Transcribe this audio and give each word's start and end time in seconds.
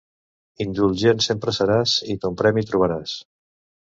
Indulgent 0.63 1.19
sempre 1.25 1.53
seràs 1.57 1.93
i 2.13 2.15
ton 2.23 2.39
premi 2.39 2.65
trobaràs. 2.71 3.15